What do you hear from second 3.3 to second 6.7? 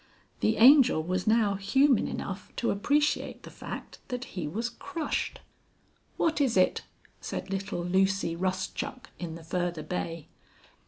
the fact that he was crushed. "What is